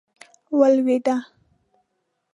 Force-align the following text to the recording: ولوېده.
ولوېده. 0.59 1.15